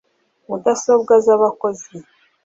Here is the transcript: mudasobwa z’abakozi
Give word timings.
mudasobwa 0.47 1.13
z’abakozi 1.25 1.93